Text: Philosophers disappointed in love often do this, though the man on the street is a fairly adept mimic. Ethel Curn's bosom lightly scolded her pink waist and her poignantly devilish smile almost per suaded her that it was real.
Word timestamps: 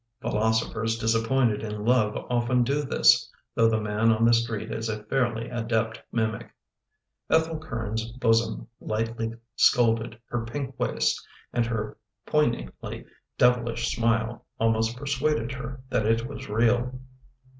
Philosophers 0.19 0.97
disappointed 0.97 1.61
in 1.61 1.85
love 1.85 2.17
often 2.27 2.63
do 2.63 2.81
this, 2.81 3.29
though 3.53 3.69
the 3.69 3.79
man 3.79 4.11
on 4.11 4.25
the 4.25 4.33
street 4.33 4.71
is 4.71 4.89
a 4.89 5.03
fairly 5.03 5.47
adept 5.47 6.01
mimic. 6.11 6.51
Ethel 7.29 7.59
Curn's 7.59 8.11
bosom 8.13 8.67
lightly 8.79 9.31
scolded 9.55 10.19
her 10.25 10.43
pink 10.43 10.73
waist 10.79 11.23
and 11.53 11.67
her 11.67 11.99
poignantly 12.25 13.05
devilish 13.37 13.95
smile 13.95 14.43
almost 14.59 14.97
per 14.97 15.05
suaded 15.05 15.51
her 15.51 15.83
that 15.91 16.07
it 16.07 16.25
was 16.27 16.49
real. 16.49 16.99